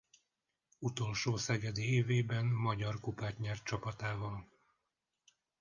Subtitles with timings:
[0.79, 4.47] Utolsó szegedi évében Magyar Kupát nyert csapatával.